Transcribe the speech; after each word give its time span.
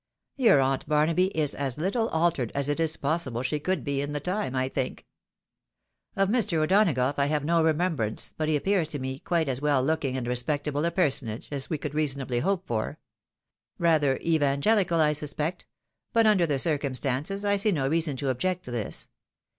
Your 0.35 0.59
Aunt 0.59 0.89
Barnaby 0.89 1.27
is 1.37 1.53
as 1.53 1.77
little 1.77 2.09
altered 2.09 2.51
as 2.55 2.69
it 2.69 2.79
is 2.79 2.97
possible 2.97 3.43
she 3.43 3.59
could 3.59 3.83
be 3.83 4.01
in 4.01 4.13
the 4.13 4.19
time, 4.19 4.55
I 4.55 4.67
think. 4.67 5.05
Of 6.15 6.27
Mr. 6.27 6.57
O'Donagough 6.63 7.19
I 7.19 7.27
have 7.27 7.45
no 7.45 7.63
remembrance, 7.63 8.33
but 8.35 8.49
he 8.49 8.55
appears 8.55 8.87
to 8.87 8.97
me 8.97 9.19
quite 9.19 9.47
as 9.47 9.61
well 9.61 9.83
looking 9.83 10.17
and 10.17 10.25
respectable 10.25 10.85
a 10.85 10.89
personage 10.89 11.49
as 11.51 11.69
we 11.69 11.77
could 11.77 11.93
reasonably 11.93 12.39
hope 12.39 12.65
for. 12.65 12.97
Rather 13.77 14.17
evangelical, 14.23 14.99
I 14.99 15.13
suspect; 15.13 15.67
but 16.13 16.25
under 16.25 16.47
the 16.47 16.57
circumstances 16.57 17.45
I 17.45 17.57
see 17.57 17.71
no 17.71 17.87
reason 17.87 18.17
to 18.17 18.29
object 18.29 18.65
to 18.65 18.71
this. 18.71 19.07